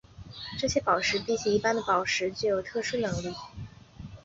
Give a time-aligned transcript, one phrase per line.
[0.57, 3.35] 这些宝石比起一般宝石具有特殊能力。